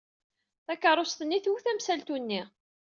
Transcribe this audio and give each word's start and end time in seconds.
Takeṛṛust-nni 0.65 1.39
twet 1.43 1.65
amsaltu-nni. 1.71 2.41